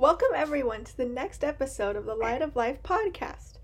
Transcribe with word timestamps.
Welcome, 0.00 0.28
everyone, 0.34 0.84
to 0.84 0.96
the 0.96 1.04
next 1.04 1.44
episode 1.44 1.94
of 1.94 2.06
the 2.06 2.14
Light 2.14 2.40
of 2.40 2.56
Life 2.56 2.82
podcast. 2.82 3.58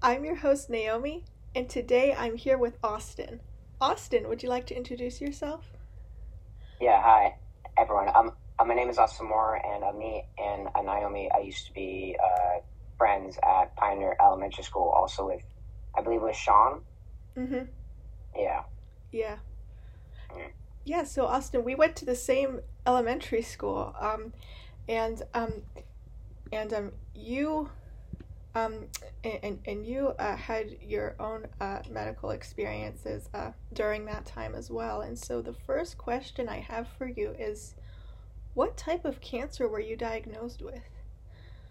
I'm 0.00 0.24
your 0.24 0.36
host, 0.36 0.70
Naomi, 0.70 1.24
and 1.52 1.68
today 1.68 2.14
I'm 2.16 2.36
here 2.36 2.56
with 2.56 2.78
Austin. 2.80 3.40
Austin, 3.80 4.28
would 4.28 4.40
you 4.40 4.48
like 4.48 4.66
to 4.66 4.76
introduce 4.76 5.20
yourself? 5.20 5.64
Yeah, 6.80 7.02
hi, 7.02 7.34
everyone. 7.76 8.08
Um, 8.14 8.30
uh, 8.60 8.64
my 8.66 8.74
name 8.74 8.88
is 8.88 8.98
Austin 8.98 9.26
Moore, 9.26 9.60
and 9.66 9.82
uh, 9.82 9.92
me 9.92 10.22
and 10.38 10.68
uh, 10.76 10.82
Naomi, 10.82 11.28
I 11.34 11.40
used 11.40 11.66
to 11.66 11.74
be 11.74 12.16
uh, 12.22 12.60
friends 12.96 13.36
at 13.42 13.74
Pioneer 13.74 14.14
Elementary 14.24 14.62
School, 14.62 14.90
also 14.90 15.26
with, 15.26 15.42
I 15.98 16.02
believe, 16.02 16.22
with 16.22 16.36
Sean. 16.36 16.82
Mm-hmm. 17.36 17.64
Yeah. 18.36 18.62
Yeah. 19.10 19.38
Mm. 20.30 20.52
Yeah, 20.84 21.02
so 21.02 21.26
Austin, 21.26 21.64
we 21.64 21.74
went 21.74 21.96
to 21.96 22.04
the 22.04 22.14
same 22.14 22.60
elementary 22.86 23.42
school. 23.42 23.92
Um, 23.98 24.32
and 24.90 25.22
um, 25.34 25.52
and 26.52 26.74
um, 26.74 26.92
you 27.14 27.70
um, 28.56 28.86
and, 29.22 29.60
and 29.64 29.86
you 29.86 30.08
uh, 30.18 30.34
had 30.34 30.76
your 30.82 31.14
own 31.20 31.46
uh, 31.60 31.78
medical 31.88 32.30
experiences 32.30 33.28
uh, 33.32 33.52
during 33.72 34.04
that 34.06 34.26
time 34.26 34.56
as 34.56 34.68
well. 34.68 35.02
And 35.02 35.16
so 35.16 35.40
the 35.40 35.52
first 35.52 35.96
question 35.96 36.48
I 36.48 36.58
have 36.58 36.88
for 36.98 37.06
you 37.06 37.30
is, 37.38 37.76
what 38.54 38.76
type 38.76 39.04
of 39.04 39.20
cancer 39.20 39.68
were 39.68 39.78
you 39.78 39.96
diagnosed 39.96 40.62
with? 40.62 40.82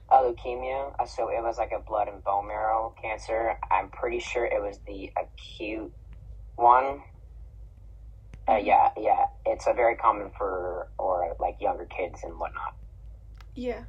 Uh, 0.09 0.23
leukemia. 0.23 0.95
Uh, 0.97 1.05
so 1.05 1.27
it 1.27 1.43
was 1.43 1.57
like 1.57 1.73
a 1.73 1.79
blood 1.79 2.07
and 2.07 2.23
bone 2.23 2.47
marrow 2.47 2.95
cancer. 3.01 3.57
I'm 3.69 3.89
pretty 3.89 4.19
sure 4.19 4.45
it 4.45 4.61
was 4.61 4.79
the 4.87 5.11
acute 5.21 5.91
one. 6.55 7.01
Uh, 8.47 8.55
yeah, 8.55 8.89
yeah. 8.97 9.25
It's 9.45 9.67
a 9.67 9.73
very 9.73 9.97
common 9.97 10.31
for 10.37 10.87
or 10.97 11.35
like 11.41 11.57
younger 11.59 11.85
kids 11.85 12.21
and 12.23 12.39
whatnot. 12.39 12.78
Yeah. 13.59 13.83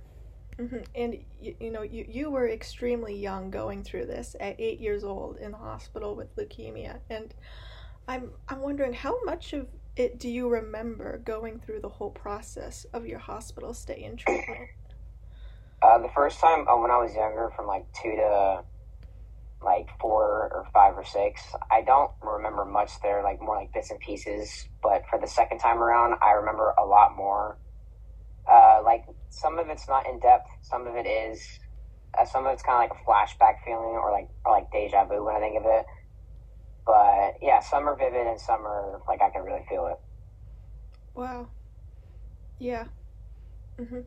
hmm 0.58 0.78
And 0.96 1.16
you, 1.40 1.54
you 1.60 1.70
know, 1.70 1.82
you, 1.82 2.04
you 2.08 2.28
were 2.28 2.48
extremely 2.48 3.14
young 3.16 3.52
going 3.52 3.84
through 3.84 4.06
this 4.06 4.34
at 4.40 4.56
eight 4.58 4.80
years 4.80 5.04
old 5.04 5.36
in 5.36 5.52
the 5.52 5.58
hospital 5.58 6.16
with 6.16 6.34
leukemia, 6.34 6.98
and 7.08 7.32
I'm 8.08 8.32
I'm 8.48 8.62
wondering 8.62 8.94
how 8.94 9.22
much 9.24 9.52
of 9.52 9.68
it 9.94 10.18
do 10.18 10.28
you 10.28 10.48
remember 10.48 11.18
going 11.18 11.60
through 11.60 11.82
the 11.82 11.88
whole 11.88 12.10
process 12.10 12.84
of 12.92 13.06
your 13.06 13.20
hospital 13.20 13.72
stay 13.72 14.02
and 14.02 14.18
treatment? 14.18 14.70
Uh, 15.82 15.98
the 15.98 16.10
first 16.16 16.40
time 16.40 16.66
uh, 16.68 16.76
when 16.76 16.90
I 16.90 16.96
was 16.96 17.14
younger, 17.14 17.50
from 17.54 17.68
like 17.68 17.84
two 18.02 18.16
to 18.16 18.64
like 19.64 19.86
four 20.00 20.50
or 20.52 20.64
five 20.74 20.94
or 20.96 21.04
six, 21.04 21.42
I 21.70 21.82
don't 21.82 22.10
remember 22.22 22.64
much 22.64 22.90
there, 23.04 23.22
like 23.22 23.40
more 23.40 23.56
like 23.56 23.72
bits 23.72 23.92
and 23.92 24.00
pieces. 24.00 24.66
But 24.82 25.04
for 25.08 25.20
the 25.20 25.28
second 25.28 25.60
time 25.60 25.78
around, 25.78 26.14
I 26.22 26.32
remember 26.32 26.74
a 26.76 26.84
lot 26.84 27.16
more. 27.16 27.58
Uh, 28.50 28.80
like 28.84 29.04
some 29.30 29.58
of 29.58 29.68
it's 29.68 29.88
not 29.88 30.06
in 30.06 30.18
depth, 30.20 30.48
some 30.62 30.86
of 30.86 30.94
it 30.96 31.06
is. 31.06 31.42
Uh, 32.18 32.24
some 32.26 32.44
of 32.46 32.52
it's 32.52 32.62
kind 32.62 32.84
of 32.84 32.90
like 32.90 33.00
a 33.00 33.04
flashback 33.08 33.54
feeling, 33.64 33.96
or 33.96 34.10
like 34.10 34.28
or 34.44 34.52
like 34.52 34.70
deja 34.72 35.04
vu 35.06 35.24
when 35.24 35.36
I 35.36 35.40
think 35.40 35.58
of 35.58 35.64
it. 35.66 35.86
But 36.84 37.34
yeah, 37.40 37.60
some 37.60 37.88
are 37.88 37.96
vivid 37.96 38.26
and 38.26 38.40
some 38.40 38.66
are 38.66 39.00
like 39.08 39.22
I 39.22 39.30
can 39.30 39.42
really 39.42 39.64
feel 39.68 39.86
it. 39.86 40.00
Wow. 41.14 41.48
Yeah. 42.58 42.86
hmm 43.78 44.00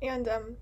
And 0.00 0.28
um, 0.28 0.56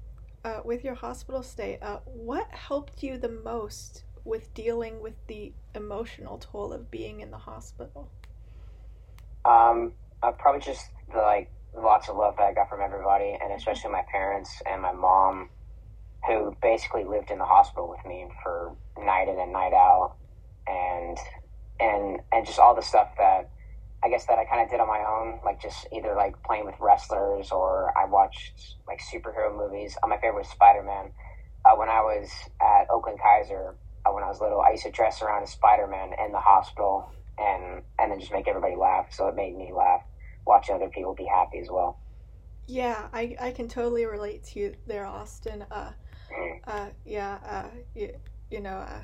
uh, 0.44 0.60
with 0.64 0.84
your 0.84 0.94
hospital 0.94 1.42
stay, 1.42 1.78
uh, 1.82 1.98
what 2.04 2.46
helped 2.52 3.02
you 3.02 3.18
the 3.18 3.28
most 3.28 4.04
with 4.24 4.52
dealing 4.54 5.00
with 5.02 5.14
the 5.28 5.52
emotional 5.74 6.38
toll 6.38 6.72
of 6.72 6.90
being 6.90 7.20
in 7.20 7.30
the 7.30 7.38
hospital? 7.38 8.10
Um, 9.44 9.92
uh, 10.22 10.32
probably 10.32 10.60
just 10.60 10.90
the 11.12 11.18
like 11.18 11.50
lots 11.76 12.08
of 12.08 12.16
love 12.16 12.34
that 12.38 12.44
I 12.44 12.54
got 12.54 12.68
from 12.68 12.80
everybody, 12.80 13.36
and 13.40 13.52
especially 13.52 13.90
my 13.90 14.04
parents 14.10 14.62
and 14.70 14.82
my 14.82 14.92
mom, 14.92 15.50
who 16.26 16.56
basically 16.62 17.04
lived 17.04 17.30
in 17.30 17.38
the 17.38 17.44
hospital 17.44 17.88
with 17.88 18.04
me 18.06 18.26
for 18.42 18.76
night 18.98 19.28
in 19.28 19.38
and 19.38 19.52
night 19.52 19.72
out, 19.72 20.14
and 20.66 21.18
and 21.80 22.20
and 22.32 22.46
just 22.46 22.58
all 22.58 22.74
the 22.74 22.82
stuff 22.82 23.08
that 23.18 23.50
I 24.04 24.08
guess 24.08 24.26
that 24.26 24.38
I 24.38 24.44
kind 24.44 24.62
of 24.62 24.70
did 24.70 24.80
on 24.80 24.88
my 24.88 25.04
own, 25.04 25.40
like 25.44 25.60
just 25.60 25.86
either 25.92 26.14
like 26.14 26.34
playing 26.46 26.66
with 26.66 26.76
wrestlers 26.80 27.50
or 27.50 27.92
I 27.96 28.06
watched 28.06 28.76
like 28.86 29.00
superhero 29.00 29.54
movies. 29.56 29.96
Uh, 30.02 30.08
my 30.08 30.16
favorite 30.16 30.40
was 30.40 30.48
Spider 30.48 30.82
Man. 30.82 31.12
Uh, 31.64 31.76
when 31.76 31.88
I 31.88 32.00
was 32.00 32.30
at 32.62 32.86
Oakland 32.90 33.18
Kaiser, 33.20 33.74
uh, 34.06 34.12
when 34.12 34.22
I 34.22 34.28
was 34.28 34.40
little, 34.40 34.60
I 34.60 34.70
used 34.70 34.84
to 34.84 34.90
dress 34.90 35.22
around 35.22 35.42
as 35.42 35.50
Spider 35.50 35.86
Man 35.86 36.10
in 36.24 36.32
the 36.32 36.38
hospital 36.38 37.08
and 37.38 37.82
and 37.98 38.10
then 38.12 38.20
just 38.20 38.32
make 38.32 38.48
everybody 38.48 38.76
laugh. 38.76 39.06
So 39.10 39.28
it 39.28 39.34
made 39.34 39.56
me 39.56 39.72
laugh 39.76 40.02
watching 40.46 40.74
other 40.76 40.88
people 40.88 41.14
be 41.14 41.26
happy 41.26 41.58
as 41.60 41.68
well. 41.70 41.98
Yeah, 42.66 43.08
I, 43.12 43.36
I 43.40 43.50
can 43.52 43.68
totally 43.68 44.06
relate 44.06 44.44
to 44.44 44.60
you 44.60 44.74
there, 44.86 45.06
Austin. 45.06 45.64
Uh, 45.70 45.92
uh, 46.66 46.86
yeah, 47.04 47.38
uh, 47.48 47.68
you, 47.94 48.12
you 48.50 48.60
know, 48.60 48.76
uh, 48.78 49.02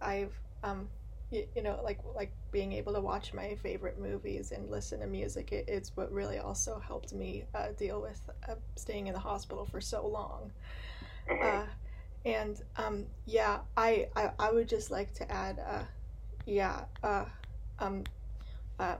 I've, 0.00 0.38
um, 0.62 0.88
you, 1.30 1.46
you 1.54 1.62
know, 1.62 1.80
like 1.84 2.00
like 2.16 2.32
being 2.52 2.72
able 2.72 2.92
to 2.94 3.00
watch 3.00 3.32
my 3.34 3.54
favorite 3.56 3.98
movies 4.00 4.52
and 4.52 4.70
listen 4.70 5.00
to 5.00 5.06
music. 5.06 5.52
It, 5.52 5.64
it's 5.68 5.96
what 5.96 6.12
really 6.12 6.38
also 6.38 6.78
helped 6.86 7.12
me 7.12 7.44
uh, 7.54 7.68
deal 7.76 8.00
with 8.02 8.20
uh, 8.48 8.54
staying 8.76 9.06
in 9.08 9.14
the 9.14 9.18
hospital 9.20 9.64
for 9.66 9.80
so 9.80 10.06
long. 10.06 10.50
Uh, 11.40 11.64
and 12.24 12.62
um, 12.76 13.06
yeah, 13.26 13.58
I, 13.76 14.08
I 14.16 14.30
I 14.38 14.50
would 14.52 14.68
just 14.68 14.90
like 14.90 15.12
to 15.14 15.30
add, 15.30 15.58
uh, 15.66 15.84
yeah, 16.46 16.84
uh, 17.02 17.24
um, 17.78 18.04
uh, 18.78 18.96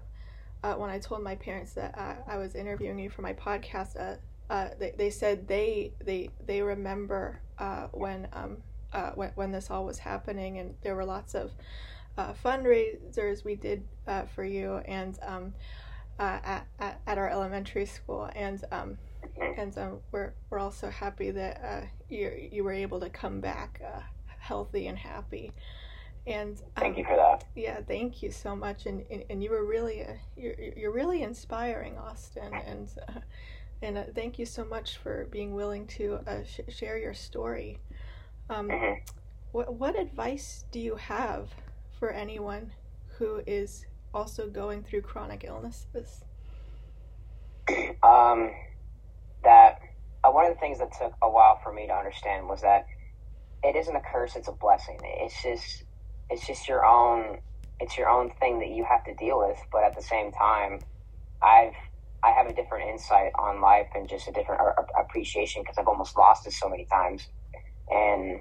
uh, 0.62 0.74
when 0.74 0.90
I 0.90 0.98
told 0.98 1.22
my 1.22 1.36
parents 1.36 1.72
that 1.74 1.96
uh, 1.96 2.14
I 2.26 2.36
was 2.36 2.54
interviewing 2.54 2.98
you 2.98 3.10
for 3.10 3.22
my 3.22 3.32
podcast, 3.32 3.98
uh, 3.98 4.16
uh, 4.52 4.70
they, 4.78 4.92
they 4.96 5.10
said 5.10 5.46
they 5.46 5.92
they 6.04 6.30
they 6.46 6.62
remember 6.62 7.40
uh, 7.58 7.88
when 7.92 8.28
um 8.32 8.58
uh, 8.92 9.10
when 9.14 9.30
when 9.34 9.52
this 9.52 9.70
all 9.70 9.84
was 9.84 9.98
happening, 9.98 10.58
and 10.58 10.74
there 10.82 10.96
were 10.96 11.04
lots 11.04 11.34
of 11.34 11.52
fundraisers 12.44 13.44
we 13.44 13.54
did 13.54 13.84
for 14.34 14.44
you, 14.44 14.78
and 14.86 15.18
um, 15.22 15.54
at, 16.18 16.66
at 16.80 17.00
at 17.06 17.18
our 17.18 17.28
elementary 17.28 17.86
school, 17.86 18.28
and 18.34 18.64
um, 18.72 18.98
and 19.56 19.76
um, 19.78 19.98
we're 20.10 20.32
we're 20.50 20.58
also 20.58 20.90
happy 20.90 21.30
that 21.30 21.88
you 22.08 22.48
you 22.50 22.64
were 22.64 22.72
able 22.72 22.98
to 23.00 23.10
come 23.10 23.40
back 23.40 23.80
healthy 24.38 24.86
and 24.86 24.98
happy. 24.98 25.52
And 26.28 26.62
um, 26.76 26.82
Thank 26.82 26.98
you 26.98 27.04
for 27.04 27.16
that. 27.16 27.44
yeah, 27.56 27.80
thank 27.86 28.22
you 28.22 28.30
so 28.30 28.54
much, 28.54 28.86
and 28.86 29.04
and, 29.10 29.24
and 29.30 29.42
you 29.42 29.50
were 29.50 29.64
really 29.64 30.04
uh, 30.04 30.14
you're 30.36 30.54
you're 30.76 30.92
really 30.92 31.22
inspiring, 31.22 31.98
Austin, 31.98 32.52
and 32.66 32.88
uh, 33.08 33.20
and 33.82 33.98
uh, 33.98 34.04
thank 34.14 34.38
you 34.38 34.46
so 34.46 34.64
much 34.64 34.98
for 34.98 35.26
being 35.32 35.54
willing 35.54 35.86
to 35.88 36.20
uh, 36.26 36.44
sh- 36.44 36.60
share 36.68 36.98
your 36.98 37.14
story. 37.14 37.78
Um, 38.50 38.68
hmm 38.70 38.94
what 39.52 39.74
what 39.74 39.98
advice 39.98 40.66
do 40.70 40.80
you 40.80 40.96
have 40.96 41.48
for 41.98 42.10
anyone 42.10 42.72
who 43.18 43.42
is 43.46 43.86
also 44.14 44.48
going 44.48 44.84
through 44.84 45.02
chronic 45.02 45.44
illnesses? 45.46 46.24
Um, 48.02 48.52
that 49.44 49.78
uh, 50.24 50.30
one 50.30 50.46
of 50.46 50.54
the 50.54 50.60
things 50.60 50.78
that 50.78 50.90
took 50.98 51.12
a 51.22 51.30
while 51.30 51.58
for 51.64 51.72
me 51.72 51.86
to 51.86 51.94
understand 51.94 52.48
was 52.48 52.60
that 52.62 52.86
it 53.64 53.76
isn't 53.76 53.96
a 53.96 54.02
curse; 54.12 54.36
it's 54.36 54.48
a 54.48 54.52
blessing. 54.52 54.98
It's 55.02 55.42
just 55.42 55.84
it's 56.30 56.46
just 56.46 56.68
your 56.68 56.84
own 56.84 57.38
it's 57.80 57.96
your 57.98 58.08
own 58.08 58.30
thing 58.40 58.58
that 58.60 58.70
you 58.70 58.84
have 58.90 59.04
to 59.04 59.14
deal 59.14 59.38
with. 59.38 59.58
But 59.72 59.84
at 59.84 59.96
the 59.96 60.02
same 60.02 60.32
time, 60.32 60.82
I've 61.42 61.74
I 62.24 62.32
have 62.32 62.48
a 62.48 62.54
different 62.54 62.90
insight 62.90 63.32
on 63.38 63.60
life 63.62 63.88
and 63.94 64.08
just 64.08 64.28
a 64.28 64.32
different 64.32 64.60
a- 64.62 65.00
appreciation 65.00 65.62
because 65.62 65.76
I've 65.78 65.88
almost 65.88 66.18
lost 66.18 66.46
it 66.46 66.52
so 66.52 66.68
many 66.68 66.86
times, 66.86 67.28
and 67.90 68.40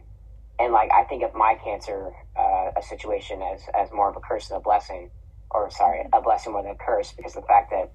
and 0.60 0.74
like 0.74 0.90
I 0.94 1.04
think 1.06 1.24
of 1.24 1.36
my 1.36 1.56
cancer 1.64 2.12
uh, 2.40 2.70
a 2.78 2.82
situation 2.84 3.42
as 3.42 3.62
as 3.76 3.90
more 3.94 4.10
of 4.10 4.16
a 4.18 4.22
curse 4.22 4.48
than 4.50 4.58
a 4.58 4.62
blessing, 4.62 5.12
or 5.52 5.70
sorry, 5.72 6.02
a 6.14 6.22
blessing 6.22 6.54
more 6.54 6.64
than 6.64 6.74
a 6.74 6.76
curse 6.86 7.14
because 7.16 7.34
the 7.34 7.44
fact 7.44 7.72
that 7.72 7.94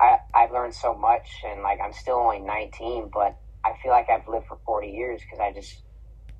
I 0.00 0.18
I've 0.34 0.52
learned 0.52 0.74
so 0.74 0.94
much 0.94 1.28
and 1.48 1.62
like 1.62 1.78
I'm 1.84 1.92
still 1.92 2.16
only 2.16 2.40
19, 2.40 3.10
but 3.12 3.36
I 3.64 3.72
feel 3.82 3.92
like 3.92 4.08
I've 4.10 4.28
lived 4.28 4.46
for 4.48 4.58
40 4.66 4.88
years 4.88 5.22
because 5.22 5.40
I 5.40 5.52
just 5.52 5.82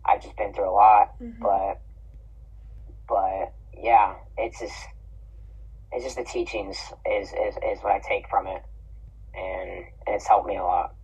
I've 0.06 0.22
just 0.22 0.36
been 0.36 0.54
through 0.54 0.70
a 0.70 0.74
lot, 0.74 1.10
Mhm. 1.22 1.40
but 1.40 1.80
but 1.82 1.83
yeah, 3.84 4.14
it's 4.38 4.60
just 4.60 4.86
it's 5.92 6.04
just 6.04 6.16
the 6.16 6.24
teachings 6.24 6.78
is 7.06 7.28
is, 7.28 7.54
is 7.56 7.78
what 7.82 7.92
I 7.92 8.00
take 8.00 8.28
from 8.28 8.46
it, 8.46 8.62
and, 9.34 9.84
it's 10.06 10.26
helped 10.26 10.46
me 10.46 10.56
a 10.56 10.62
lot. 10.62 10.94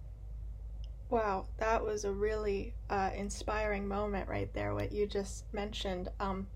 Wow, 1.10 1.46
that 1.58 1.84
was 1.84 2.04
a 2.04 2.12
really 2.12 2.74
uh, 2.88 3.10
inspiring 3.14 3.86
moment 3.86 4.28
right 4.28 4.52
there. 4.54 4.74
What 4.74 4.92
you 4.92 5.06
just 5.06 5.44
mentioned. 5.52 6.08
Um, 6.20 6.46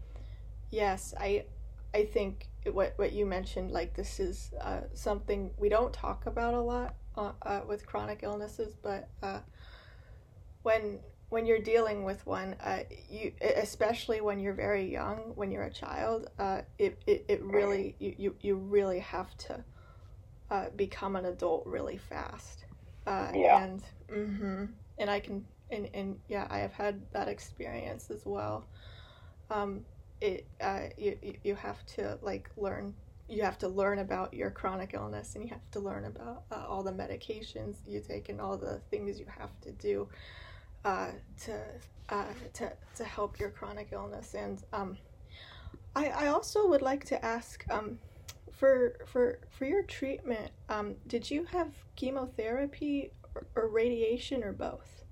yes, 0.71 1.13
I, 1.19 1.45
I 1.93 2.05
think 2.05 2.49
what 2.73 2.95
what 2.97 3.13
you 3.13 3.27
mentioned, 3.27 3.71
like 3.73 3.95
this 3.95 4.19
is 4.19 4.53
uh, 4.61 4.83
something 4.95 5.51
we 5.59 5.69
don't 5.69 5.93
talk 5.93 6.27
about 6.27 6.55
a 6.55 6.61
lot 6.61 6.95
uh, 7.17 7.33
uh, 7.43 7.61
with 7.67 7.87
chronic 7.87 8.21
illnesses, 8.23 8.75
but 8.83 9.09
uh, 9.23 9.41
when 10.63 11.01
when 11.35 11.47
you're 11.47 11.59
dealing 11.75 12.05
with 12.05 12.25
one, 12.27 12.55
uh, 12.65 12.85
you 13.11 13.33
especially 13.57 14.21
when 14.21 14.39
you're 14.39 14.55
very 14.55 14.87
young, 14.93 15.33
when 15.35 15.51
you're 15.51 15.65
a 15.65 15.71
child, 15.73 16.29
uh, 16.39 16.63
it, 16.79 17.03
it 17.07 17.25
it 17.29 17.43
really 17.43 17.97
you, 17.99 18.15
you 18.19 18.37
you 18.41 18.57
really 18.57 19.01
have 19.01 19.37
to 19.47 19.65
uh, 20.51 20.67
become 20.77 21.17
an 21.17 21.25
adult 21.25 21.67
really 21.67 21.99
fast. 21.99 22.67
Uh, 23.07 23.33
Yeah. 23.35 23.65
And 23.65 23.83
mm-hmm, 24.09 24.65
and 24.99 25.11
I 25.11 25.21
can 25.21 25.45
and 25.71 25.89
and 25.93 26.19
yeah, 26.29 26.47
I 26.51 26.59
have 26.59 26.73
had 26.75 27.03
that 27.13 27.29
experience 27.29 28.11
as 28.11 28.23
well. 28.25 28.67
Um, 29.51 29.81
it 30.21 30.47
uh, 30.61 30.87
you 30.97 31.17
you 31.43 31.55
have 31.57 31.85
to 31.97 32.19
like 32.23 32.51
learn. 32.57 32.95
You 33.29 33.43
have 33.43 33.59
to 33.59 33.69
learn 33.69 33.99
about 33.99 34.35
your 34.35 34.51
chronic 34.51 34.95
illness, 34.95 35.35
and 35.35 35.45
you 35.45 35.51
have 35.51 35.71
to 35.73 35.81
learn 35.81 36.05
about 36.05 36.45
uh, 36.53 36.65
all 36.69 36.83
the 36.85 36.93
medications 36.93 37.77
you 37.87 38.01
take 38.01 38.29
and 38.29 38.41
all 38.41 38.57
the 38.59 38.81
things 38.91 39.19
you 39.19 39.27
have 39.41 39.59
to 39.63 39.73
do 39.73 40.09
uh, 40.85 41.09
to 41.45 41.61
uh, 42.09 42.25
to 42.55 42.73
to 42.97 43.05
help 43.05 43.39
your 43.39 43.51
chronic 43.51 43.89
illness. 43.93 44.35
And 44.35 44.63
um, 44.73 44.99
I 45.97 46.09
I 46.09 46.27
also 46.29 46.69
would 46.69 46.83
like 46.83 47.05
to 47.07 47.25
ask 47.25 47.65
um, 47.71 47.99
for 48.53 48.97
for 49.07 49.39
for 49.51 49.65
your 49.65 49.83
treatment. 49.83 50.51
Um, 50.69 50.97
did 51.07 51.31
you 51.31 51.45
have 51.45 51.73
chemotherapy 51.97 53.13
or, 53.35 53.47
or 53.57 53.69
radiation 53.69 54.45
or 54.45 54.53
both? 54.53 55.05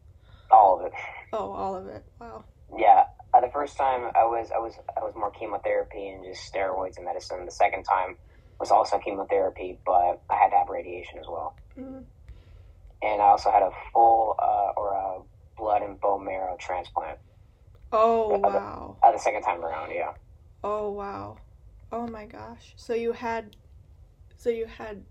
All 0.50 0.78
of 0.78 0.86
it. 0.86 0.92
Oh, 1.32 1.52
all 1.52 1.74
of 1.74 1.86
it. 1.86 2.04
Wow. 2.20 2.44
Yeah. 2.76 3.04
Uh, 3.34 3.40
the 3.40 3.48
first 3.48 3.76
time 3.78 4.10
I 4.14 4.24
was 4.24 4.50
I 4.54 4.58
was 4.58 4.74
I 4.96 5.02
was 5.02 5.14
more 5.14 5.30
chemotherapy 5.30 6.08
and 6.08 6.24
just 6.24 6.52
steroids 6.52 6.96
and 6.96 7.06
medicine. 7.06 7.44
The 7.46 7.50
second 7.50 7.84
time 7.84 8.16
was 8.60 8.70
also 8.70 8.98
chemotherapy, 8.98 9.78
but 9.86 10.20
I 10.30 10.36
had 10.36 10.50
to 10.50 10.56
have 10.58 10.68
radiation 10.68 11.18
as 11.18 11.26
well. 11.26 11.56
Mm-hmm. 11.78 12.00
And 13.02 13.20
I 13.20 13.24
also 13.24 13.50
had 13.50 13.62
a 13.62 13.70
full 13.92 14.36
uh, 14.38 14.72
or 14.76 14.92
a 14.92 15.22
blood 15.56 15.82
and 15.82 16.00
bone 16.00 16.24
marrow 16.24 16.51
transplant. 16.62 17.18
Oh 17.92 18.30
the- 18.30 18.38
wow. 18.38 18.96
Uh, 19.02 19.12
the 19.12 19.18
second 19.18 19.42
time 19.42 19.62
around, 19.64 19.90
yeah. 19.92 20.12
Oh 20.64 20.90
wow. 20.90 21.38
Oh 21.90 22.06
my 22.06 22.26
gosh. 22.26 22.72
So 22.76 22.94
you 22.94 23.12
had 23.12 23.56
so 24.36 24.48
you 24.50 24.66
had 24.66 25.02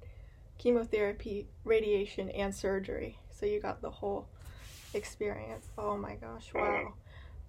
chemotherapy, 0.57 1.47
radiation 1.63 2.29
and 2.31 2.53
surgery. 2.53 3.17
So 3.29 3.45
you 3.45 3.59
got 3.59 3.81
the 3.81 3.89
whole 3.89 4.27
experience. 4.93 5.67
Oh 5.77 5.97
my 5.97 6.15
gosh. 6.15 6.51
Wow. 6.53 6.93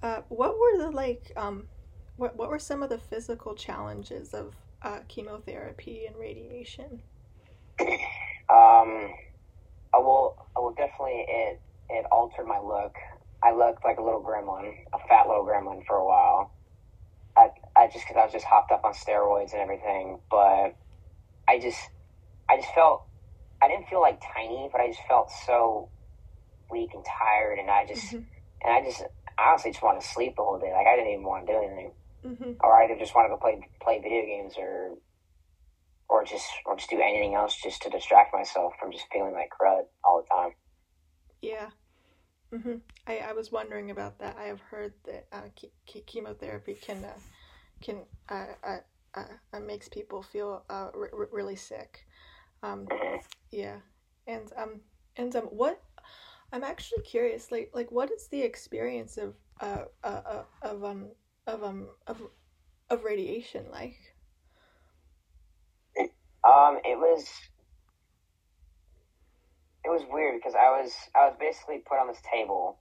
Uh, 0.03 0.23
what 0.29 0.55
were 0.59 0.79
the 0.79 0.91
like 0.91 1.33
um 1.37 1.65
what 2.17 2.37
what 2.37 2.51
were 2.51 2.59
some 2.59 2.83
of 2.83 2.89
the 2.91 2.99
physical 2.99 3.55
challenges 3.55 4.35
of 4.35 4.55
uh, 4.83 5.01
chemotherapy 5.09 6.07
and 6.07 6.17
radiation? 6.17 7.03
Um, 8.51 9.09
I 9.95 9.99
will. 9.99 10.37
I 10.57 10.61
will 10.61 10.75
definitely. 10.77 11.25
It 11.29 11.61
it 11.89 12.05
altered 12.13 12.47
my 12.47 12.59
look. 12.59 12.95
I 13.43 13.53
looked 13.53 13.85
like 13.85 13.99
a 13.99 14.03
little 14.03 14.23
gremlin, 14.23 14.73
a 14.94 14.99
fat 15.09 15.27
little 15.27 15.44
gremlin 15.44 15.85
for 15.87 15.97
a 15.97 16.05
while. 16.06 16.53
I 17.37 17.49
I 17.77 17.87
just 17.89 18.06
because 18.06 18.21
I 18.21 18.25
was 18.25 18.33
just 18.33 18.47
hopped 18.47 18.71
up 18.73 18.83
on 18.85 18.93
steroids 18.93 19.53
and 19.53 19.61
everything, 19.62 20.21
but 20.31 20.77
I 21.49 21.59
just 21.61 21.81
I 22.49 22.56
just 22.56 22.73
felt 22.75 23.03
I 23.62 23.69
didn't 23.69 23.89
feel 23.89 24.00
like 24.00 24.21
tiny, 24.35 24.69
but 24.71 24.81
I 24.81 24.89
just 24.89 25.00
felt 25.09 25.31
so 25.47 25.91
weak 26.71 26.91
and 26.94 27.05
tired, 27.05 27.59
and 27.59 27.71
I 27.71 27.87
just 27.87 28.12
Mhm. 28.12 28.27
and 28.65 28.73
I 28.75 28.83
just 28.83 29.03
I 29.39 29.50
honestly 29.50 29.73
just 29.73 29.83
wanted 29.83 30.03
to 30.03 30.06
sleep 30.06 30.37
the 30.37 30.43
whole 30.43 30.59
day. 30.59 30.73
Like 30.73 30.87
I 30.87 30.97
didn't 30.97 31.12
even 31.12 31.25
want 31.25 31.47
to 31.47 31.53
do 31.53 31.59
anything, 31.59 31.94
Mhm. 32.25 32.56
or 32.62 32.81
I 32.81 32.87
just 32.99 33.15
want 33.15 33.33
to 33.33 33.37
play 33.39 33.61
play 33.83 33.99
video 33.99 34.23
games 34.23 34.56
or 34.59 34.99
or 36.09 36.25
just 36.25 36.49
or 36.67 36.77
just 36.77 36.91
do 36.91 37.00
anything 37.00 37.35
else 37.35 37.56
just 37.56 37.83
to 37.83 37.91
distract 37.91 38.35
myself 38.35 38.75
from 38.79 38.93
just 38.93 39.06
feeling 39.11 39.33
like 39.33 39.50
crud 39.50 39.87
all 40.05 40.21
the 40.23 40.29
time. 40.29 40.55
Yeah. 41.41 41.71
Hmm 42.53 42.77
I, 43.07 43.19
I 43.19 43.33
was 43.33 43.53
wondering 43.53 43.91
about 43.91 44.19
that. 44.21 44.37
I 44.39 44.45
have 44.45 44.61
heard 44.61 44.95
that 45.07 45.27
uh, 45.33 45.49
che- 45.57 45.73
che- 45.87 46.03
chemotherapy 46.07 46.75
can 46.75 47.05
uh, 47.05 47.19
can 47.81 48.03
uh, 48.29 48.47
uh, 48.65 48.79
uh, 49.15 49.25
uh, 49.53 49.61
makes 49.61 49.89
people 49.89 50.23
feel 50.23 50.65
uh, 50.71 50.91
r- 50.95 51.11
r- 51.13 51.29
really 51.33 51.57
sick. 51.57 52.07
Um, 52.63 52.93
yeah, 53.51 53.79
and 54.27 54.53
um 54.57 54.81
and 55.17 55.35
um 55.37 55.45
what 55.47 55.83
I'm 56.53 56.65
actually 56.65 57.03
curious. 57.03 57.51
Like 57.53 57.71
like 57.75 57.91
what 57.93 58.11
is 58.11 58.29
the 58.29 58.43
experience 58.43 59.17
of 59.19 59.35
uh, 59.61 59.85
uh, 60.05 60.23
uh 60.27 60.45
of 60.63 60.85
um 60.85 61.09
of 61.47 61.63
um 61.65 61.89
of 62.07 62.23
of 62.91 63.05
radiation 63.05 63.67
like? 63.73 63.97
Um, 66.45 66.79
it 66.85 66.99
was 66.99 67.23
it 67.23 67.52
was 69.93 70.03
weird 70.11 70.37
because 70.37 70.55
I 70.56 70.71
was 70.71 70.93
I 71.17 71.27
was 71.27 71.37
basically 71.41 71.81
put 71.89 71.99
on 72.00 72.09
this 72.09 72.23
table, 72.33 72.79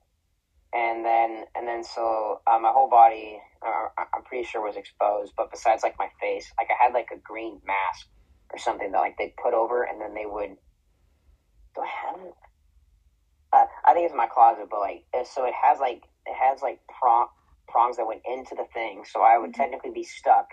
and 0.74 1.06
then 1.06 1.46
and 1.56 1.68
then 1.68 1.84
so 1.84 2.42
uh, 2.48 2.60
my 2.60 2.72
whole 2.72 2.90
body 2.90 3.40
uh, 3.66 3.88
I'm 4.16 4.24
pretty 4.24 4.46
sure 4.46 4.62
was 4.64 4.78
exposed, 4.78 5.34
but 5.38 5.52
besides 5.52 5.84
like 5.84 5.96
my 6.00 6.10
face, 6.22 6.52
like 6.60 6.70
I 6.72 6.84
had 6.84 6.94
like 6.94 7.10
a 7.14 7.20
green 7.20 7.60
mask 7.66 8.08
or 8.54 8.60
something 8.60 8.92
that 8.92 9.00
like 9.00 9.18
they 9.18 9.34
put 9.44 9.54
over, 9.54 9.84
and 9.84 10.02
then 10.02 10.16
they 10.16 10.26
would. 10.26 10.58
Do 11.76 11.82
I 11.84 11.88
have 11.88 12.22
it? 12.22 12.34
Uh, 13.54 13.66
I 13.86 13.94
think 13.94 14.06
it's 14.06 14.14
in 14.14 14.18
my 14.18 14.28
closet, 14.28 14.68
but 14.72 14.80
like 14.82 15.06
so 15.26 15.46
it 15.46 15.54
has 15.62 15.80
like 15.80 16.04
it 16.26 16.36
has 16.40 16.62
like 16.62 16.80
prong, 17.02 17.28
prongs 17.70 17.98
that 17.98 18.08
went 18.08 18.22
into 18.26 18.56
the 18.56 18.66
thing, 18.74 19.04
so 19.06 19.22
I 19.22 19.38
would 19.38 19.52
Mhm. 19.52 19.58
technically 19.58 19.92
be 19.92 20.04
stuck 20.04 20.48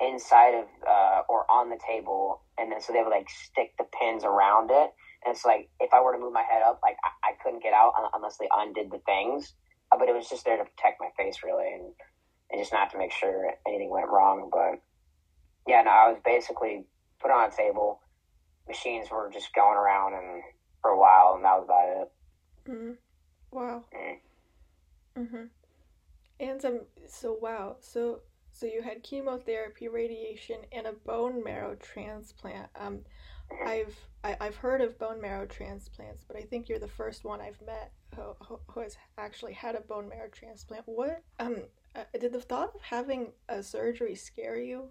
inside 0.00 0.54
of 0.54 0.68
uh, 0.88 1.22
or 1.28 1.50
on 1.50 1.70
the 1.70 1.78
table, 1.86 2.42
and 2.58 2.72
then 2.72 2.80
so 2.80 2.92
they 2.92 3.02
would 3.02 3.10
like 3.10 3.30
stick 3.30 3.72
the 3.78 3.84
pins 4.00 4.24
around 4.24 4.70
it, 4.70 4.92
and 5.24 5.34
it's 5.34 5.44
like 5.44 5.68
if 5.80 5.92
I 5.92 6.00
were 6.00 6.12
to 6.12 6.18
move 6.18 6.32
my 6.32 6.42
head 6.42 6.62
up, 6.62 6.80
like 6.82 6.96
I, 7.04 7.30
I 7.30 7.32
couldn't 7.42 7.62
get 7.62 7.72
out 7.72 7.92
unless 8.14 8.36
they 8.36 8.48
undid 8.54 8.90
the 8.90 9.00
things. 9.06 9.54
Uh, 9.92 9.98
but 9.98 10.08
it 10.08 10.14
was 10.14 10.28
just 10.28 10.44
there 10.44 10.56
to 10.56 10.64
protect 10.64 11.00
my 11.00 11.08
face, 11.16 11.38
really, 11.44 11.72
and 11.72 11.92
and 12.50 12.60
just 12.60 12.72
not 12.72 12.90
to 12.90 12.98
make 12.98 13.12
sure 13.12 13.50
anything 13.66 13.90
went 13.90 14.08
wrong. 14.08 14.50
But 14.52 14.80
yeah, 15.66 15.82
no, 15.82 15.90
I 15.90 16.10
was 16.10 16.20
basically 16.24 16.84
put 17.20 17.30
on 17.30 17.50
a 17.50 17.56
table. 17.56 18.00
Machines 18.68 19.10
were 19.10 19.30
just 19.32 19.54
going 19.54 19.76
around 19.76 20.14
and 20.14 20.42
for 20.80 20.90
a 20.90 20.98
while, 20.98 21.34
and 21.36 21.44
that 21.44 21.56
was 21.56 21.64
about 21.64 22.02
it. 22.02 22.70
Mm. 22.70 22.96
Wow. 23.50 23.84
Mm. 23.94 25.22
Mm-hmm. 25.22 25.44
And 26.40 26.64
um, 26.64 26.80
so 27.06 27.38
wow, 27.40 27.76
so 27.80 28.20
so 28.52 28.66
you 28.66 28.82
had 28.82 29.02
chemotherapy, 29.02 29.88
radiation, 29.88 30.58
and 30.72 30.86
a 30.86 30.92
bone 30.92 31.42
marrow 31.42 31.76
transplant. 31.76 32.68
Um, 32.78 33.00
I've 33.64 33.96
I, 34.22 34.36
I've 34.40 34.56
heard 34.56 34.80
of 34.80 34.98
bone 34.98 35.20
marrow 35.20 35.46
transplants, 35.46 36.24
but 36.26 36.36
I 36.36 36.42
think 36.42 36.68
you're 36.68 36.78
the 36.78 36.88
first 36.88 37.24
one 37.24 37.40
I've 37.40 37.60
met 37.64 37.92
who, 38.16 38.58
who, 38.68 38.80
has 38.80 38.96
actually 39.18 39.52
had 39.52 39.74
a 39.74 39.80
bone 39.80 40.08
marrow 40.08 40.28
transplant. 40.30 40.84
What 40.86 41.22
um 41.38 41.64
uh, 41.94 42.04
did 42.18 42.32
the 42.32 42.40
thought 42.40 42.72
of 42.74 42.80
having 42.82 43.32
a 43.48 43.62
surgery 43.62 44.14
scare 44.14 44.58
you? 44.58 44.88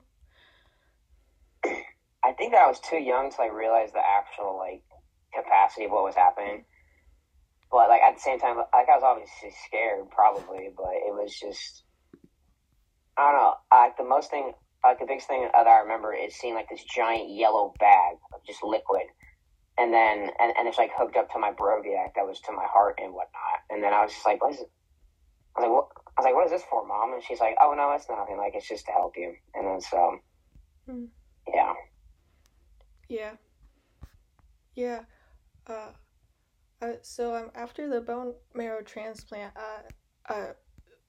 I 2.26 2.32
think 2.38 2.54
that 2.54 2.62
I 2.62 2.68
was 2.68 2.80
too 2.80 2.98
young 2.98 3.32
to 3.32 3.38
like 3.38 3.54
realize 3.54 3.92
the 3.92 4.00
actual 4.00 4.58
like 4.58 4.84
capacity 5.34 5.86
of 5.86 5.92
what 5.92 6.04
was 6.04 6.16
happening. 6.16 6.66
But 7.72 7.90
like 7.90 8.02
at 8.02 8.16
the 8.16 8.22
same 8.22 8.40
time, 8.40 8.58
like 8.58 8.88
I 8.88 8.96
was 8.96 9.04
obviously 9.04 9.52
scared, 9.66 10.10
probably, 10.10 10.70
but 10.76 10.94
it 10.94 11.14
was 11.14 11.38
just 11.38 11.84
I 13.18 13.32
don't 13.32 13.42
know. 13.42 13.54
Like 13.72 13.98
the 13.98 14.04
most 14.04 14.30
thing, 14.30 14.54
like 14.84 15.00
the 15.00 15.06
biggest 15.06 15.28
thing 15.28 15.48
that 15.54 15.68
I 15.68 15.80
remember 15.80 16.14
is 16.14 16.36
seeing 16.36 16.56
like 16.56 16.70
this 16.70 16.84
giant 16.84 17.30
yellow 17.30 17.74
bag 17.80 18.18
just 18.46 18.64
liquid, 18.64 19.04
and 19.78 19.94
then 19.94 20.30
and, 20.40 20.54
and 20.58 20.68
it's 20.68 20.78
like 20.78 20.92
hooked 20.96 21.18
up 21.18 21.32
to 21.32 21.40
my 21.40 21.52
Broviac 21.52 22.14
that 22.16 22.26
was 22.26 22.40
to 22.42 22.52
my 22.52 22.66
heart 22.66 23.00
and 23.02 23.14
whatnot. 23.14 23.60
And 23.70 23.84
then 23.84 23.94
I 23.94 24.04
was 24.04 24.14
just 24.14 24.26
like, 24.26 24.42
what 24.42 24.54
is 24.54 24.62
it? 24.62 24.72
I 25.58 25.62
was 25.62 25.68
like, 25.68 25.76
what? 25.76 25.88
I 26.18 26.22
was 26.22 26.26
like, 26.26 26.36
what 26.36 26.46
is 26.46 26.52
this 26.52 26.64
for, 26.70 26.86
mom? 26.86 27.14
And 27.14 27.24
she's 27.24 27.40
like, 27.40 27.56
oh 27.62 27.74
no, 27.76 27.92
it's 27.94 28.10
nothing. 28.10 28.38
Like 28.38 28.54
it's 28.56 28.68
just 28.68 28.86
to 28.86 28.92
help 28.92 29.14
you. 29.18 29.34
And 29.56 29.68
then 29.68 29.82
so, 29.82 30.20
Hmm. 30.88 31.06
yeah. 31.48 31.74
Yeah. 33.10 33.34
Yeah. 34.76 35.02
Uh, 35.68 35.92
uh, 36.82 36.94
so 37.02 37.36
um, 37.36 37.52
after 37.56 37.88
the 37.90 38.02
bone 38.02 38.34
marrow 38.54 38.82
transplant, 38.84 39.54
uh, 39.56 40.32
uh, 40.34 40.54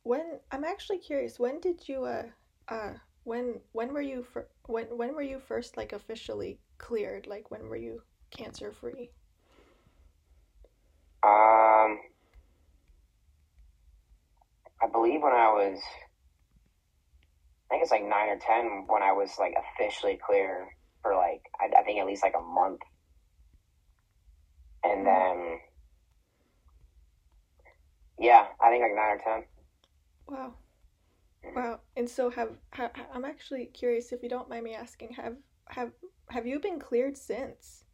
when 0.03 0.39
I'm 0.51 0.65
actually 0.65 0.99
curious, 0.99 1.39
when 1.39 1.61
did 1.61 1.89
you 1.89 2.05
uh, 2.05 2.27
uh, 2.69 2.93
when 3.25 3.61
when 3.73 3.93
were 3.93 4.03
you 4.03 4.23
fir- 4.23 4.49
when 4.67 4.87
when 4.97 5.15
were 5.15 5.23
you 5.23 5.41
first 5.41 5.77
like 5.77 5.93
officially 5.93 6.61
cleared? 6.79 7.27
Like 7.27 7.51
when 7.51 7.69
were 7.69 7.77
you 7.77 8.03
cancer 8.31 8.73
free? 8.73 9.11
Um, 11.25 11.99
I 14.83 14.87
believe 14.93 15.23
when 15.23 15.33
I 15.33 15.49
was, 15.53 15.81
I 17.71 17.75
think 17.75 17.83
it's 17.83 17.93
like 17.93 18.03
nine 18.05 18.29
or 18.29 18.39
ten 18.39 18.85
when 18.89 19.03
I 19.03 19.13
was 19.13 19.33
like 19.39 19.55
officially 19.59 20.19
clear 20.25 20.69
for 21.03 21.15
like 21.15 21.43
I, 21.61 21.81
I 21.81 21.83
think 21.85 21.99
at 21.99 22.07
least 22.07 22.23
like 22.23 22.35
a 22.39 22.43
month, 22.43 22.81
and 24.85 25.07
then 25.07 25.59
yeah, 28.19 28.47
I 28.61 28.71
think 28.71 28.83
like 28.83 28.95
nine 28.95 29.17
or 29.17 29.21
ten. 29.25 29.45
Wow. 30.29 30.55
Wow. 31.55 31.81
And 31.97 32.09
so 32.09 32.31
have, 32.31 32.51
ha 32.73 32.91
I'm 33.13 33.25
actually 33.25 33.67
curious 33.67 34.13
if 34.13 34.23
you 34.23 34.29
don't 34.29 34.49
mind 34.49 34.65
me 34.65 34.75
asking, 34.75 35.13
have 35.15 35.37
have 35.69 35.93
have 36.31 36.47
you 36.47 36.59
been 36.59 36.79
cleared 36.79 37.17
since? 37.17 37.85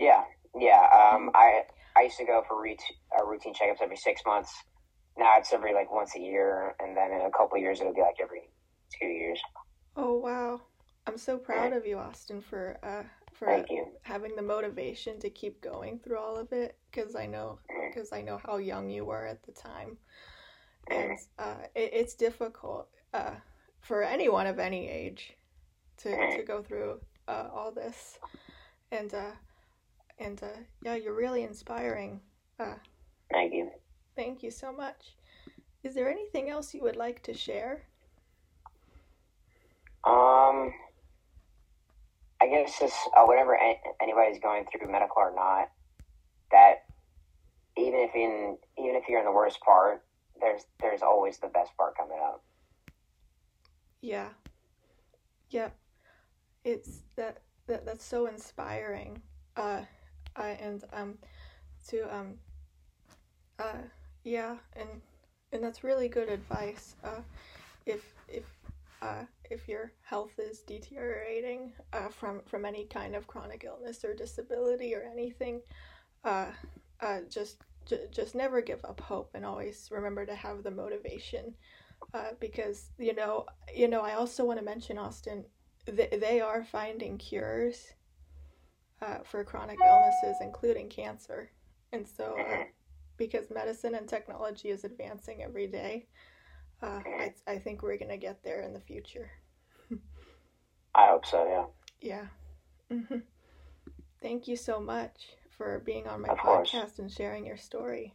Yeah, 0.00 0.24
yeah. 0.58 0.88
Um, 0.92 1.30
I 1.34 1.62
I 1.96 2.02
used 2.02 2.18
to 2.18 2.24
go 2.26 2.42
for 2.46 2.62
ret- 2.62 2.78
uh, 3.18 3.24
routine 3.24 3.54
checkups 3.54 3.82
every 3.82 3.96
six 3.96 4.22
months. 4.26 4.52
Now 5.18 5.34
it's 5.38 5.52
every 5.52 5.72
like 5.72 5.92
once 5.92 6.14
a 6.16 6.20
year, 6.20 6.74
and 6.80 6.96
then 6.96 7.12
in 7.12 7.20
a 7.22 7.30
couple 7.30 7.56
of 7.56 7.62
years 7.62 7.80
it'll 7.80 7.94
be 7.94 8.02
like 8.02 8.16
every 8.22 8.42
two 9.00 9.06
years. 9.06 9.40
Oh 9.96 10.14
wow. 10.14 10.60
I'm 11.06 11.18
so 11.18 11.38
proud 11.38 11.72
of 11.72 11.86
you, 11.86 11.98
Austin, 11.98 12.40
for 12.40 12.78
uh 12.82 13.04
for 13.32 13.64
having 14.02 14.34
the 14.34 14.42
motivation 14.42 15.18
to 15.20 15.30
keep 15.30 15.60
going 15.60 15.98
through 15.98 16.18
all 16.18 16.36
of 16.36 16.52
it 16.52 16.76
because 16.90 17.14
I 17.14 17.26
know 17.26 17.58
because 17.88 18.12
I 18.12 18.22
know 18.22 18.38
how 18.44 18.56
young 18.56 18.90
you 18.90 19.04
were 19.04 19.26
at 19.26 19.42
the 19.44 19.52
time, 19.52 19.98
and 20.88 21.18
uh, 21.38 21.54
it, 21.74 21.90
it's 21.92 22.14
difficult 22.14 22.88
uh, 23.14 23.32
for 23.80 24.02
anyone 24.02 24.46
of 24.46 24.58
any 24.58 24.88
age 24.88 25.36
to 25.98 26.36
to 26.36 26.42
go 26.42 26.62
through 26.62 27.00
uh, 27.28 27.48
all 27.52 27.72
this, 27.72 28.18
and 28.92 29.14
uh, 29.14 29.32
and 30.18 30.42
uh, 30.42 30.58
yeah, 30.82 30.94
you're 30.94 31.14
really 31.14 31.42
inspiring. 31.42 32.20
Uh, 32.58 32.74
Thank 33.30 33.52
you. 33.52 33.70
thank 34.14 34.42
you 34.42 34.50
so 34.50 34.72
much. 34.72 35.16
Is 35.82 35.94
there 35.94 36.10
anything 36.10 36.48
else 36.48 36.72
you 36.74 36.82
would 36.82 36.96
like 36.96 37.22
to 37.24 37.34
share? 37.34 37.82
Um, 40.04 40.72
I 42.40 42.46
guess 42.48 42.78
just 42.78 42.96
uh, 43.16 43.24
whenever 43.24 43.58
anybody's 44.00 44.38
going 44.40 44.64
through 44.70 44.90
medical 44.90 45.16
or 45.18 45.34
not, 45.34 45.70
that 46.52 46.84
even 47.76 48.00
if 48.00 48.14
in 48.14 48.56
even 48.78 48.94
if 48.94 49.04
you're 49.08 49.18
in 49.18 49.24
the 49.24 49.32
worst 49.32 49.60
part, 49.60 50.02
there's 50.40 50.66
there's 50.80 51.02
always 51.02 51.38
the 51.38 51.48
best 51.48 51.76
part 51.76 51.96
coming 51.96 52.18
up. 52.22 52.42
Yeah. 54.00 54.28
Yep. 55.50 55.76
It's 56.64 57.02
that, 57.16 57.42
that 57.66 57.84
that's 57.86 58.04
so 58.04 58.26
inspiring. 58.26 59.22
Uh, 59.56 59.82
uh 60.36 60.54
and 60.60 60.84
um 60.92 61.18
to 61.88 62.02
um 62.14 62.34
uh 63.58 63.78
yeah, 64.24 64.56
and 64.74 64.88
and 65.52 65.62
that's 65.62 65.84
really 65.84 66.08
good 66.08 66.28
advice. 66.28 66.96
Uh 67.02 67.20
if 67.86 68.14
if 68.28 68.44
uh 69.02 69.24
if 69.50 69.68
your 69.68 69.92
health 70.02 70.38
is 70.38 70.60
deteriorating 70.60 71.72
uh 71.92 72.08
from 72.08 72.40
from 72.46 72.64
any 72.64 72.84
kind 72.84 73.14
of 73.14 73.26
chronic 73.26 73.64
illness 73.64 74.04
or 74.04 74.14
disability 74.14 74.94
or 74.94 75.02
anything, 75.02 75.60
uh 76.24 76.46
uh 77.00 77.20
just 77.30 77.58
j- 77.86 78.06
just 78.10 78.34
never 78.34 78.60
give 78.60 78.84
up 78.84 79.00
hope 79.00 79.30
and 79.34 79.44
always 79.44 79.88
remember 79.90 80.26
to 80.26 80.34
have 80.34 80.62
the 80.62 80.70
motivation 80.70 81.54
uh, 82.14 82.30
because 82.40 82.90
you 82.98 83.14
know 83.14 83.46
you 83.74 83.88
know 83.88 84.00
I 84.02 84.14
also 84.14 84.44
want 84.44 84.58
to 84.58 84.64
mention 84.64 84.98
Austin 84.98 85.44
they, 85.86 86.08
they 86.20 86.40
are 86.40 86.64
finding 86.64 87.16
cures 87.18 87.94
uh, 89.02 89.18
for 89.24 89.44
chronic 89.44 89.78
illnesses 89.84 90.38
including 90.40 90.88
cancer 90.88 91.50
and 91.92 92.06
so 92.06 92.36
uh, 92.38 92.64
because 93.16 93.50
medicine 93.50 93.94
and 93.94 94.08
technology 94.08 94.68
is 94.70 94.84
advancing 94.84 95.42
every 95.42 95.66
day 95.66 96.06
uh, 96.82 97.00
I, 97.04 97.32
I 97.46 97.58
think 97.58 97.82
we're 97.82 97.98
gonna 97.98 98.16
get 98.16 98.42
there 98.42 98.62
in 98.62 98.72
the 98.72 98.80
future 98.80 99.30
I 100.94 101.08
hope 101.08 101.26
so. 101.26 101.70
Yeah. 102.00 102.26
yeah 102.90 102.98
hmm 102.98 103.18
thank 104.22 104.48
you 104.48 104.56
so 104.56 104.80
much 104.80 105.28
for 105.56 105.80
being 105.80 106.06
on 106.06 106.22
my 106.22 106.28
Of 106.28 106.38
course. 106.38 106.70
podcast 106.70 106.98
and 106.98 107.10
sharing 107.10 107.46
your 107.46 107.56
story 107.56 108.14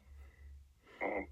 Mhm. 1.01 1.27